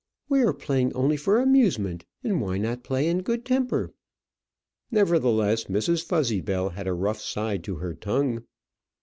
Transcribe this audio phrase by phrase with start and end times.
[0.29, 3.93] We are playing only for amusement; and why not play in good temper?"
[4.89, 6.03] nevertheless Mrs.
[6.03, 8.43] Fuzzybell had a rough side to her own tongue.